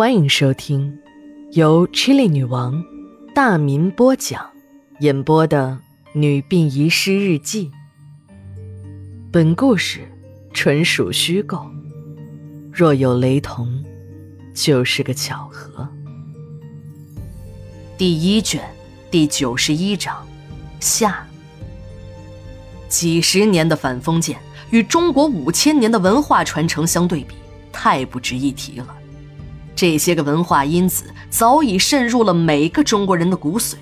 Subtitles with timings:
[0.00, 0.98] 欢迎收听
[1.52, 2.82] 由 Chili 女王
[3.34, 4.50] 大民播讲、
[5.00, 5.78] 演播的
[6.18, 7.66] 《女病遗失日记》。
[9.30, 10.00] 本故事
[10.54, 11.70] 纯属虚构，
[12.72, 13.84] 若有雷同，
[14.54, 15.86] 就是个巧合。
[17.98, 18.64] 第一卷
[19.10, 20.26] 第九十一章
[20.80, 21.26] 下。
[22.88, 24.38] 几十年的反封建
[24.70, 27.34] 与中国五千年的文化传承相对比，
[27.70, 28.96] 太不值一提了。
[29.80, 33.76] 这些个文化因子早已渗入了每个中国人的骨髓，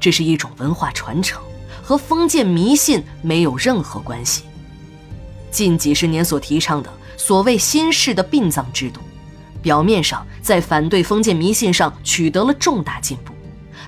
[0.00, 1.42] 这是一种文化传承，
[1.82, 4.44] 和封建迷信没有任何关系。
[5.50, 9.02] 近几十年所提倡的所谓新式的殡葬制度，
[9.60, 13.34] 表面上在反对封建迷信上取得了重大进步，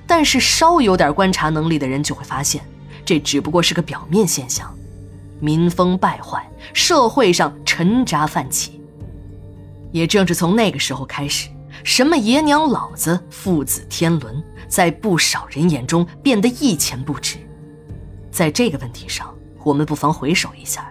[0.07, 2.63] 但是稍有点观察能力的人就会发现，
[3.07, 4.71] 这只不过是个表面现象，
[5.41, 8.83] 民风败坏，社会上沉渣泛起。
[9.93, 11.49] 也正是从那个时候开始。
[11.85, 17.37] 什么爷娘老子、父子天伦，在不少人眼中变得一钱不值。
[18.31, 19.33] 在这个问题上，
[19.63, 20.91] 我们不妨回首一下：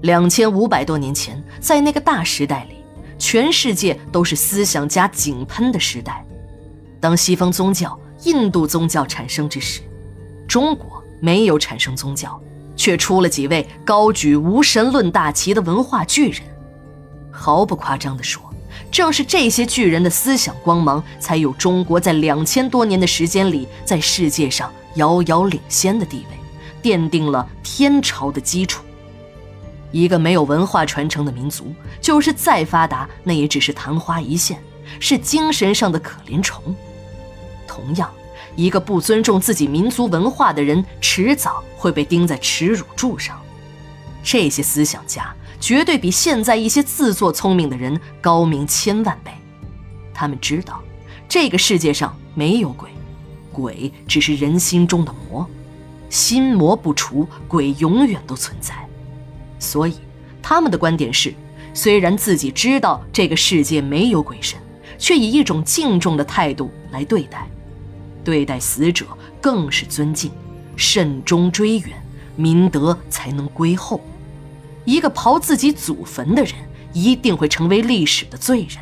[0.00, 2.76] 两千五百多年前，在那个大时代里，
[3.18, 6.24] 全世界都是思想家井喷的时代。
[7.00, 9.82] 当西方宗教、印度宗教产生之时，
[10.48, 12.40] 中国没有产生宗教，
[12.74, 16.40] 却出了几位高举无神论大旗的文化巨人。
[17.30, 18.42] 毫不夸张地说。
[18.90, 28.84] 正是这些巨人的思想光芒，才有中国在两千多年的时间里在世界上遥遥领先的地位，奠定了天朝的基础。
[29.90, 34.58] 一个没有文化传承的民族，就是再发达，那也只是昙花一现，
[34.98, 36.74] 是精神上的可怜虫。
[37.66, 38.10] 同样，
[38.56, 43.40] 一个不尊重自己民族文化的人，迟早会被钉在耻辱柱上。
[44.24, 45.32] 这些思想家。
[45.60, 49.30] 绝对比现在一些自作聪明的人高明千万倍。
[50.12, 50.82] 他们知道，
[51.26, 52.90] 这个世界上没有鬼，
[53.50, 55.48] 鬼只是人心中的魔，
[56.10, 58.74] 心魔不除，鬼永远都存在。
[59.58, 59.94] 所以，
[60.42, 61.32] 他们的观点是：
[61.72, 64.58] 虽然自己知道这个世界没有鬼神，
[64.98, 67.48] 却以一种敬重的态度来对待，
[68.22, 69.06] 对待死者
[69.40, 70.30] 更是尊敬，
[70.76, 71.90] 慎终追远，
[72.36, 73.98] 民德才能归厚。
[74.84, 76.54] 一个刨自己祖坟的人，
[76.92, 78.78] 一定会成为历史的罪人。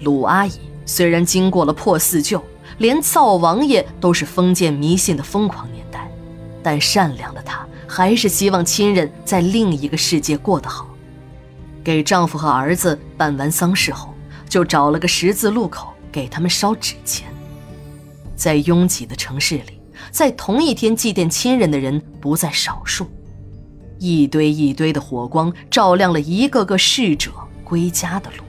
[0.00, 0.52] 鲁阿姨
[0.84, 2.42] 虽然经过了破四旧，
[2.78, 6.10] 连灶王爷都是封建迷信的疯狂年代，
[6.62, 10.88] 但善良的她还是希望亲人在另一个世界过得好。
[11.82, 14.14] 给丈夫和儿子办完丧事后，
[14.48, 17.28] 就找了个十字路口给他们烧纸钱。
[18.36, 19.80] 在拥挤的城市里，
[20.10, 23.10] 在同一天祭奠亲人的人不在少数。
[23.98, 27.30] 一堆一堆的火光照亮了一个个逝者
[27.64, 28.44] 归家的路。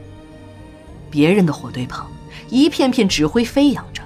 [1.09, 2.07] 别人的火堆旁，
[2.49, 4.01] 一片片纸灰飞扬着，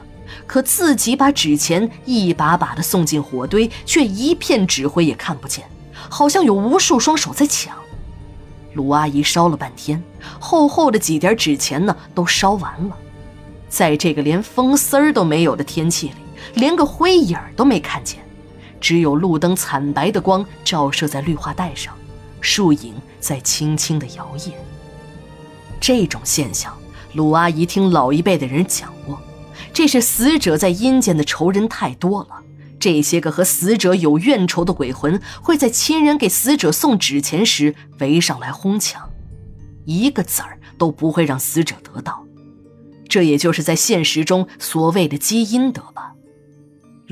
[0.47, 5.65] 可自己把纸钱一把把的送进火堆，却一片纸灰也看不见，
[6.09, 7.77] 好像有无数双手在抢。
[8.73, 10.01] 卢阿姨烧了半天，
[10.39, 12.97] 厚厚的几叠纸钱呢，都烧完了。
[13.69, 16.15] 在这个连风丝儿都没有的天气里，
[16.55, 18.19] 连个灰影儿都没看见。
[18.83, 21.97] 只有路灯惨白的光照射在绿化带上，
[22.41, 24.51] 树影在轻轻的摇曳。
[25.79, 26.77] 这种现象，
[27.13, 29.17] 鲁阿姨听老一辈的人讲过，
[29.71, 32.41] 这是死者在阴间的仇人太多了。
[32.77, 39.09] 这些个和死者有怨仇的鬼魂，会在亲人给死者送纸钱时围上来哄抢，
[39.85, 42.25] 一个子儿都不会让死者得到。
[43.07, 46.12] 这也就是在现实中所谓的积阴德吧。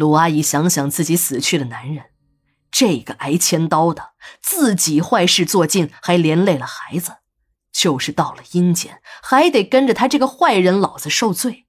[0.01, 2.05] 鲁阿姨想想自己死去的男人，
[2.71, 7.17] 这个挨千刀的，自己坏事做尽，还连累了孩子，
[7.71, 11.67] 就是到了阴间，还得跟着他这个坏人老子受罪。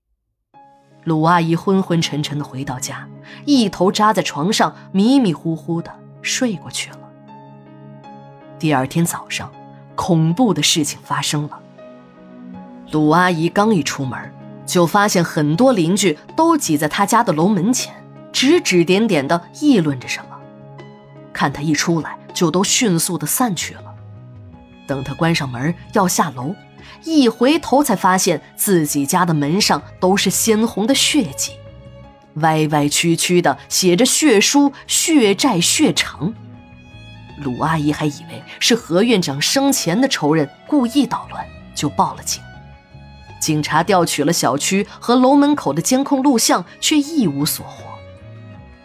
[1.04, 3.06] 鲁阿姨昏昏沉沉的回到家，
[3.44, 7.00] 一头扎在床上，迷迷糊糊的睡过去了。
[8.58, 9.52] 第二天早上，
[9.94, 11.60] 恐怖的事情发生了。
[12.92, 17.94] 鲁阿姨刚一出门，就发现很多邻居都挤在她家的楼门前。
[18.42, 20.36] 指指点点的议论着什么，
[21.32, 23.94] 看他一出来，就都迅速的散去了。
[24.84, 26.52] 等他关上门要下楼，
[27.04, 31.52] 一回头才发现自己家的门上都是鲜红的血迹，
[32.34, 36.34] 歪歪曲曲的写着血书“血债血偿”。
[37.38, 41.46] 鲁阿姨还以为是何院长生前的仇人故意捣乱，
[41.76, 42.42] 就报了警。
[43.40, 47.91] 警察调取了小区和楼门口的监控录像，却一无所获。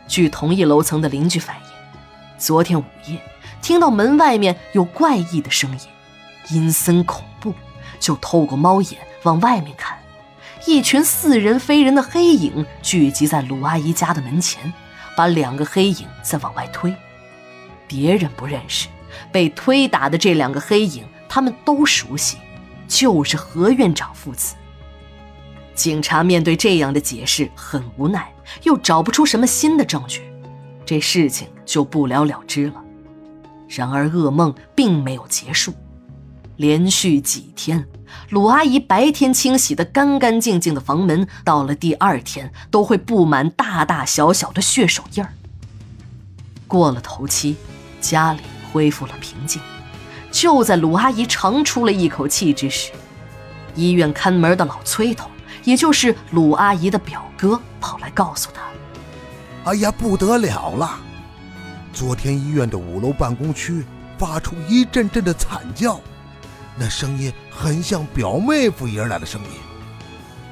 [0.08, 1.62] 据同一楼层的邻居反映，
[2.38, 3.22] 昨天午夜
[3.62, 5.80] 听到门外面有怪异的声音，
[6.50, 7.54] 阴森恐怖，
[8.00, 9.98] 就透过猫眼往外面看，
[10.66, 14.74] 一群似人非人的黑影聚集在鲁阿姨家的门前，
[15.16, 16.96] 把两个黑影在往外推。
[17.88, 18.88] 别人不认识，
[19.32, 22.38] 被推打的这两个黑影，他们都熟悉，
[22.88, 24.56] 就是何院长父子。
[25.78, 28.34] 警察面对这样的解释很无奈，
[28.64, 30.24] 又找不出什么新的证据，
[30.84, 32.84] 这事情就不了了之了。
[33.70, 35.72] 然而噩梦并没有结束。
[36.56, 37.86] 连续几天，
[38.32, 45.32] 鲁阿姨白天清洗的干干净净的房门，到了第二天都会布满大大小小的血手印儿。
[46.66, 47.56] 过了头七，
[48.02, 48.40] 家里
[48.74, 49.62] 恢复了平静。
[50.32, 52.92] 就在鲁阿姨长出了一口气之时，
[53.76, 55.30] 医院看门的老崔头，
[55.68, 58.62] 也就是鲁阿姨的表哥，跑来告诉她
[59.70, 60.98] ：“哎呀，不得了了！
[61.92, 63.84] 昨天医院的五楼办公区
[64.18, 66.00] 发出一阵阵的惨叫。”
[66.80, 69.50] 那声音很像表妹夫爷俩的声音，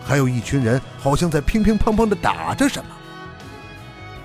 [0.05, 2.91] 还有一群人好像在乒乒乓乓的打着什么。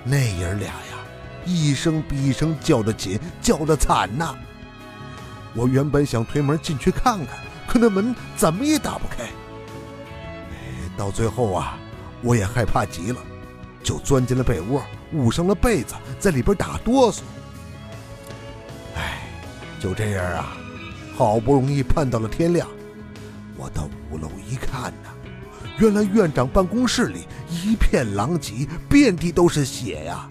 [0.03, 0.99] 那爷俩呀，
[1.45, 4.35] 一声比一声叫得紧，叫得惨呐！
[5.53, 7.27] 我原本想推门进去看看，
[7.65, 9.29] 可那门怎么也打不开。
[11.01, 11.79] 到最后啊，
[12.21, 13.17] 我也害怕极了，
[13.81, 17.21] 就钻进了被窝，捂上了被子，在里边打哆嗦。
[18.95, 19.23] 哎，
[19.79, 20.55] 就这样啊。
[21.17, 22.67] 好不容易盼到了天亮，
[23.57, 25.09] 我到五楼一看呐，
[25.79, 30.29] 原来院长办公室里一片狼藉，遍地都是血呀，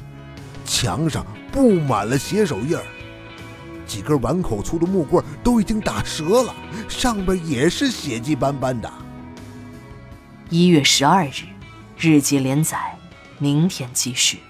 [0.64, 2.84] 墙上布满了血手印儿，
[3.88, 6.54] 几根碗口粗的木棍都已经打折了，
[6.88, 8.88] 上面也是血迹斑斑的。
[10.52, 11.46] 一月十二日，
[11.96, 12.98] 日记连载，
[13.38, 14.40] 明天继续。